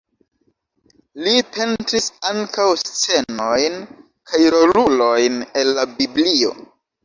Li 1.25 1.43
pentris 1.57 2.07
ankaŭ 2.31 2.67
scenojn 2.85 3.79
kaj 4.33 4.43
rolulojn 4.59 5.41
el 5.63 5.75
la 5.81 5.89
Biblio. 5.97 6.55